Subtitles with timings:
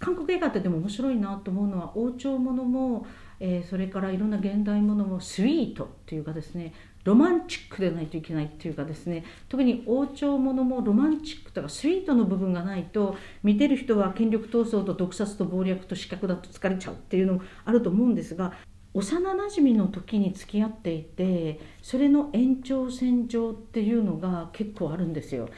[0.00, 3.06] 韓国映画ってでも面白いなと思うのは王朝ものも、
[3.38, 6.72] えー、それからいろんな現代ものもスイートっていうかですね
[7.04, 18.54] ロマンチックでないといけないっていうかですね特に王朝ものもロマンチックとかスイートの部分がないと見てる人は権力闘争と毒殺と謀略と資格だと疲れちゃうっていうのもあると思うんですが
[18.92, 25.48] 幼なじみの時に付き合っていてそれの延長線上っていうのが結構あるんですよ。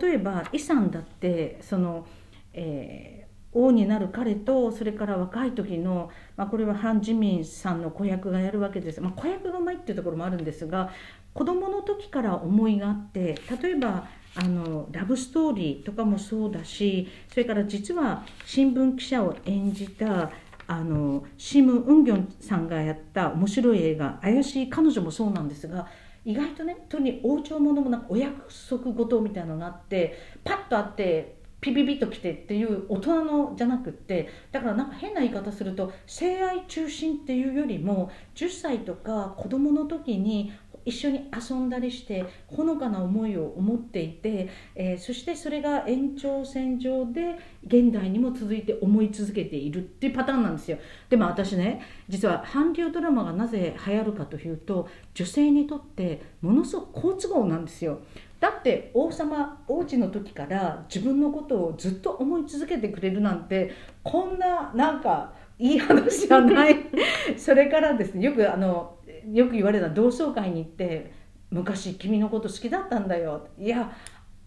[0.00, 2.06] 例えばイさんだってその、
[2.52, 3.21] えー
[3.54, 10.90] 王になる彼とそれから若い時の、まあ、これはハン・ジミンさんの子役がやるわけです、まあ、子役がうまいっていうところもあるんですが
[11.34, 20.30] 子供の時から思いがあって例えばあのラブストーリーとかもそうだしそれから実は新聞記者を演じた
[20.66, 25.86] あのシム・ウンギョンさんがやった面白い映画「怪しい彼女」もそうなんですが
[26.24, 40.52] 意外とね特に王朝ものもなんかお約束事みたいなのがあってパッとあってピピピと来てっていう大人のじゃなくってだからなんか変な言い方すると性愛中心っていうよりも10歳とか子供の時に
[40.84, 50.78] 一緒に遊んだりしてほのかな思いを思っていて、えー、そしてそれが延長線上で現代にも続いて思い続けているっていうパターンなんですよ。
[51.08, 58.00] でも私ね実は韓流ドラマがなぜ流行るかというと女性にとってものすごく好都合なんですよ。
[58.42, 63.70] だって王様王子の時から自分のことをずっと思い続けてくれるなんて
[64.02, 66.74] こんななんかいい話じゃない。
[67.38, 68.96] それからですねよくあの
[69.30, 71.12] よく言われた同窓会に行って
[71.52, 73.92] 「昔君のこと好きだったんだよ」いや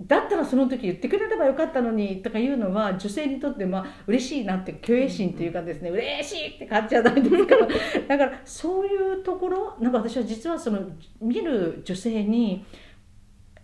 [0.01, 7.55] だったらその時言ってくれればよかったのにとかいうのは女性にとってまあ嬉しいなって虚栄心というかですね、うん、嬉しいって感じじゃないですか。
[8.09, 10.81] だからそういうところなんか私は実はその
[11.21, 12.65] 見る女性に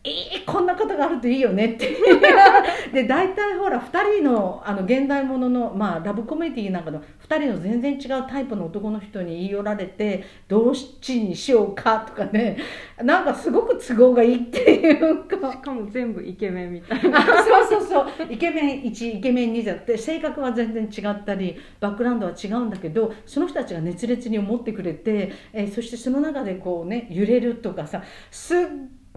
[0.04, 1.96] いいこんなことがあるといいよねって。
[2.92, 12.58] で大体ほら2人のあの現代ものの、まあ、ラブコメディなんかの2人の全然違うタイプの男の人に言い寄られてどうしにしようかとかね。
[13.02, 15.52] なんかすごく都合がいいっていうか。
[15.52, 17.22] しかも全部イケメンみたいな。
[17.22, 18.08] そうそうそう。
[18.30, 28.02] イケメン1イケメン2じゃって性格は全然違ったりバックグラウンドは違うんだけどその人たちが熱烈に思ってくれて、えー、そしてその中でこうね揺れるとかさ
[28.32, 28.60] すっ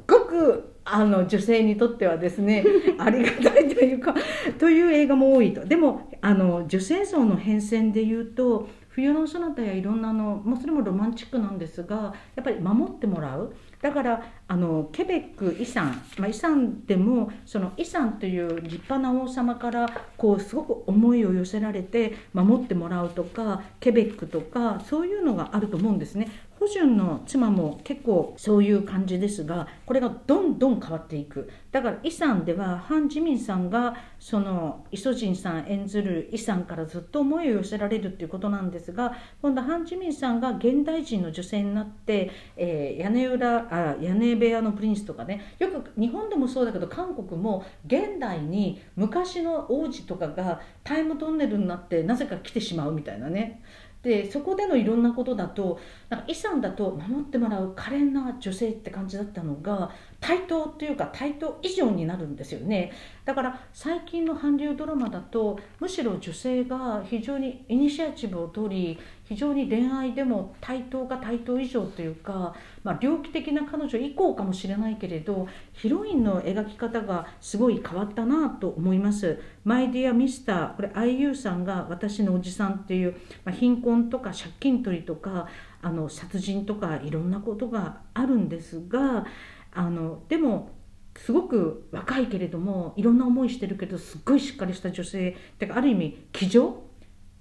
[0.07, 2.65] ごくあの女性にとってはですね
[2.99, 4.15] ありがたいというか
[4.59, 13.53] という映画も多いとでもあの女性像の変遷でいうと冬のそなたやいろんなのもうそれもロマンチックなんですがやっぱり守ってもらう
[13.83, 26.29] だからあのケベックイサン、まあ、イサンでもそのイサンという立派な王様からこうすごく思いを寄せられて守ってもらうとかケベックとかそういうのがあると思うんですね。
[26.65, 31.51] ホジュンの妻も結構そういう感じですがこれがどんどん変わっていく。
[31.71, 53.61] だからイサンではハン・ジミンさんがそのイソジンさん演ずるイさんからずっと思いを寄せられるっていうことなんですが今度ハン・ジミンさんが現代人の女性になって、えー、屋根裏あ屋根部屋のプリンスとかねよく日本でもそうだけど韓国も現代に昔の王子とかがタイムトンネルになってなぜか来てしまうみたいなね。
[54.05, 59.91] でそこでのいろんなことだとなんかイさんだと守ってもらう可憐な女性って感じだったのが
[60.25, 62.93] 対等っていうか対等以上になるんですよね
[63.27, 79.39] だから最近の韓流ドラマだとむしろ女性が非常にイニシアチブを取り非常に恋愛でも対等か対等以上というか、まあ、猟奇的な彼女以降かもしれないけれどヒロインの描き方がすごい変わったなと思います。
[79.65, 83.15] マイディア・ミスターこれ IU さんが「私のおじさん」っていう、
[83.45, 85.49] まあ、貧困とか借金取りとか
[85.83, 89.27] あの殺人とかいろんなことがあるんですが
[89.75, 90.71] あのでも
[91.17, 96.83] すごく若いけれどもいろんな思いしてるけどすっごいしっかりした女性ってかある意味気丈？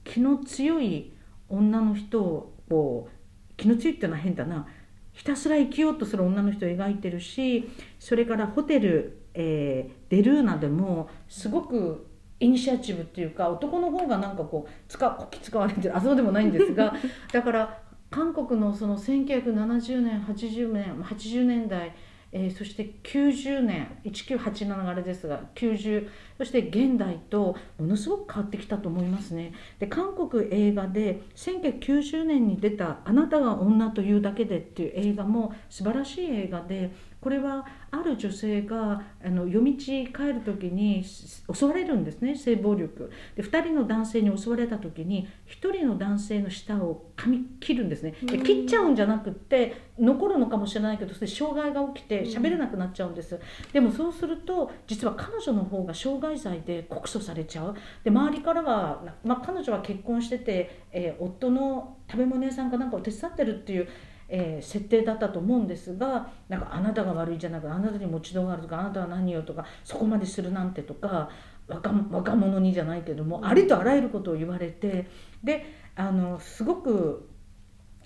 [0.03, 1.13] 気の強い
[1.47, 4.67] 女の人をこう気の強いっていうのは変だな。
[5.13, 12.07] ひたすら生きようとする女の人を描いてるしそれからホテル、えー、デルーナでもすごく
[12.39, 15.95] イニシアチブっていうか男の方がなんかこう使こき使われてる。
[15.95, 16.95] あそうでもないんですが
[17.31, 21.93] だから韓国のその1970年80年80年代
[22.33, 29.53] えー、そして90年1987あれですが90そして現代とものすごく変わってきたと思いますね。
[29.79, 36.91] で韓国映画で1990年に出た「あなたが女というだけで」っていう映画も素晴らしい映画で
[37.23, 40.03] これはある女性があの夜道帰
[40.33, 43.09] る時に襲われるんですね性暴力。
[43.37, 48.13] で2人の男性に襲われた時に1人の男性の舌を噛み切るんですね。
[48.23, 53.39] で切っちゃうんじゃなくって残るのかもしれないけどそれ障害が起きて喋れなくなっちゃうんです。
[53.71, 57.75] でもそうすると実は彼女の方が傷害罪で告訴されちゃう。
[58.03, 63.87] で周りからは、まあ、彼女は結婚してて、えー、夫の食べ物屋さんかなんかを手伝ってるっていう
[64.27, 71.29] えー、設定だったと思うんですがなんかあなたが悪いじゃなくてあなたに持ち度があるとかあなたは何よとかそこまでするなんてとか
[71.67, 75.07] 若若者にじゃないけどもありとあらゆることを言われて
[75.43, 75.65] で
[75.95, 77.29] あのすごく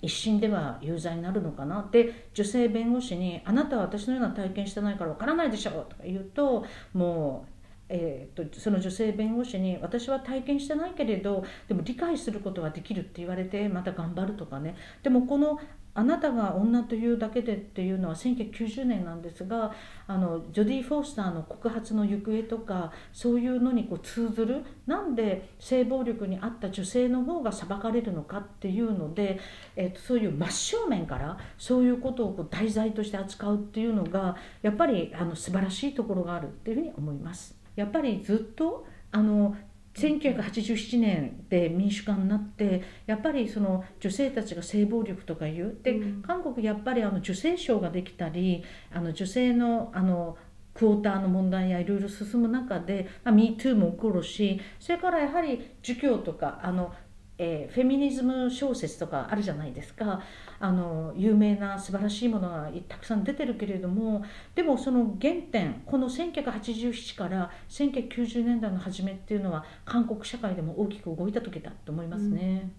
[0.00, 7.57] 一審では有罪になるのかなって女性弁護士に「あなたは私のような体験してないからわからないでしょ」とか言うともう
[7.88, 15.58] えーと、その女性弁護士に私は体験してないけれどでも理解することはできるって言われてまた頑張るとかねでもこの
[15.98, 19.74] あなたが女というだけでっていうのは1990年なんですが
[20.06, 29.40] あのジョディ・フォースターの告発の行方とかそういうのにこう通ずるなんで性暴力にあった女性の方が裁かれるのかっていうので、
[29.74, 37.57] えーと、そういう真正面からそういうことをこう題材として扱うっていうのがやっぱりあの素晴らしいところがあるっていうふうに思います。
[37.78, 39.56] やっぱりずっとあの
[39.94, 45.78] 1987年で民主化になってやっぱりその女性たちが性暴力とか言う。
[45.82, 50.36] で、うん、韓国やっぱりあの女性賞ができたりあの女性のあの
[50.74, 56.92] クォーターの問題やいろいろ進む中で、まあ、MeToo も起こるしそれからやはり儒教とかあの
[57.38, 60.20] えー、フェミニズム小説とかあるじゃないですか。
[60.60, 64.24] あの有名な素晴らしいものがたくさん出てるけれども
[64.56, 72.62] でもその原点この1987から1990年代の初めっていうのは韓国社会でも大きく動いた時だと思いますね。
[72.62, 72.72] うん。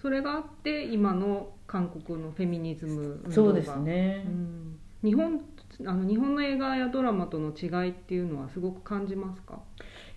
[0.00, 5.40] それがあって今の韓国のフェミニズムそうですね、うん、日本
[5.86, 9.60] あの日本の映画やドラマとの違いっていうのはすごく感じますか？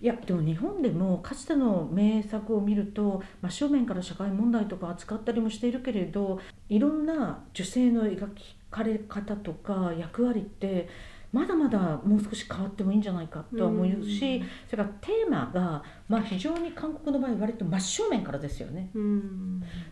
[0.04, 8.28] いやでも日本でもかつての名作を見ると真正面から社会問題とか扱ったりもしているけれどいろんな女性の描
[8.70, 10.90] かれ方とか役割って
[11.34, 14.40] まだまだもう少し変わってもいいんじゃないかとは思うし、
[14.70, 18.90] それからテーマが、まあ、非常に韓国の場合割と真正面からですよね、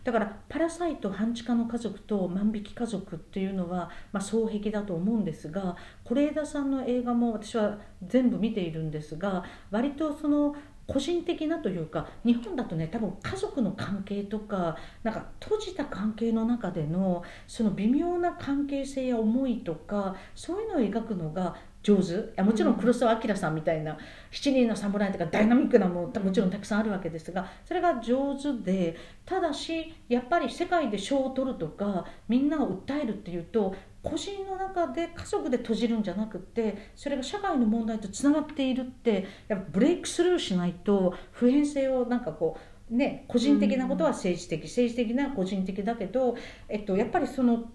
[0.05, 5.75] だから「パラサイト半地下の家族」と「万引き家族」っていうのは、まあ、双璧だと思うんですが
[6.05, 10.55] 是枝さんの映画も私は全部見ているんですが割とその
[10.87, 22.13] 個人的なというか日本だとね多分家族の関係とかなんか閉じた関係の中でのその微妙な関係性や思いとかそういうのを描くのが上手。
[22.13, 23.97] いやもちろん黒澤明さんみたいな
[24.31, 28.95] 「七人の侍」とかダイナミックなものもちろんたくさんあるわけですがそれが上手で
[29.25, 42.57] ただしやっぱり世界で賞を取るとかみんなを訴えるっていうと個人の中で家族で閉じるんじゃなくてそれが社会の問題とつながっているってやっぱブレイクスルーしないと普遍性をなんかこ
[42.91, 46.35] うね個人的なことは政治的、政治的な個人的だけど、
[46.67, 47.71] えっと、やっぱりその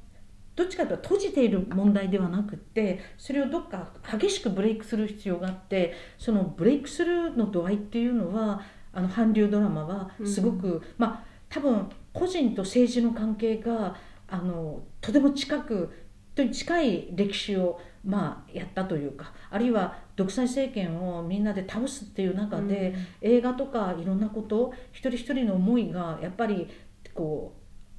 [0.55, 8.61] どっちかというと閉じている問題ではなくってそれをどっか激しくブレイクする必要があってそのブレイクスルーの度合いっていうのは
[8.93, 13.97] あの韓流ドラマはすごく、うん、まあ多分個人と政治の関係が
[14.27, 16.08] あのとても近く
[16.39, 26.69] とに近い歴史をまあやったというかあるいは独裁政権をみんなで倒すっていう中で、うん、映画とかいろんなこと一人一人の思いがやっぱり
[27.13, 27.55] こ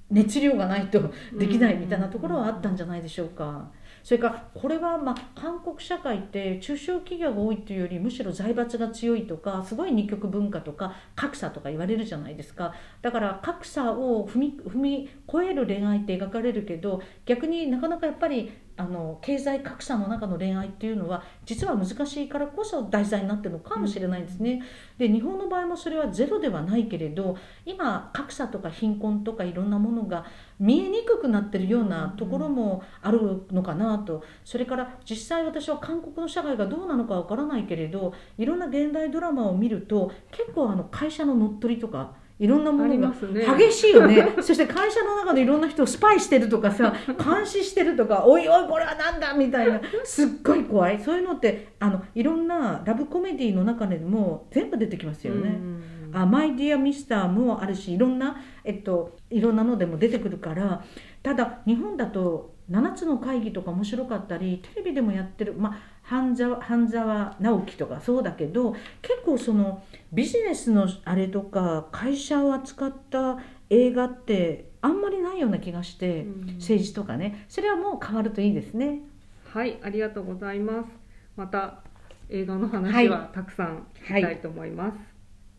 [0.10, 3.70] う熱量がないとできないみたいなところはあったんじゃないでしょうか。
[4.04, 12.74] それからこれはまあ韓国社会って中小企業が多いというよりむしろ財閥が強いとかすごい二極文化とか格差とか言われるじゃないですか。
[13.02, 24.64] だから格差を踏み踏み越える恋愛って描かれるけど逆になかなかやっぱりあの経済格差の中の恋愛っていうのは実は難しいからこそ題材になってるのかもしれないんですね。
[24.98, 30.26] で日本の場合もそれはゼロではないけれど今格差とか貧困とかいろんなものが
[30.62, 43.14] 見えにくくなってるようなところもあるのかなとそれから実際私は韓国の社会がどうなのかわからないけれどいろんな現代ドラマを見ると結構あの会社の乗っ取りとかいろんなものが
[43.58, 44.34] 激しいよね。
[44.42, 49.82] そして会社の中でいろんな人をスパイしてるとかさ 監視してるとかおいおいこれはなんだみたいな。
[50.06, 51.00] すっごい怖い。
[51.00, 55.60] そういうのってあのいろんなラブコメディの中でも全部出てきますよね。
[56.12, 60.84] あマイディアミスターもあるしいろんな、えっと、いろんなのでも出てくるから
[61.22, 65.78] ただ日本だと7つの会議とか面白かったりテレビでもやってる、まあ、
[66.10, 68.74] 半沢半沢直樹とかそうだけど
[69.04, 73.38] 結構そのビジネスのあれとか会社を扱った
[73.70, 79.02] 映画ってあんまりないような気がして、うん、政治とかねそれはもう変わるといいですね。
[79.54, 80.90] はい、ありがとうございます。
[81.36, 81.82] また
[82.30, 84.98] 映画の話はたくさん聞きたいと思います。